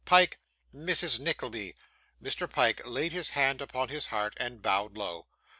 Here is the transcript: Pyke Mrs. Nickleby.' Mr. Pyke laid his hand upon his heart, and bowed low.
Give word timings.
Pyke 0.03 0.39
Mrs. 0.73 1.19
Nickleby.' 1.19 1.75
Mr. 2.23 2.49
Pyke 2.51 2.81
laid 2.85 3.11
his 3.11 3.29
hand 3.37 3.61
upon 3.61 3.89
his 3.89 4.07
heart, 4.07 4.33
and 4.37 4.59
bowed 4.59 4.97
low. 4.97 5.27